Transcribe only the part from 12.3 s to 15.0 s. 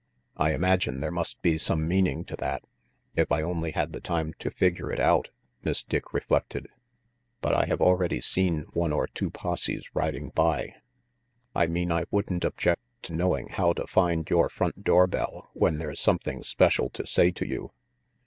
object to knowing how to find your front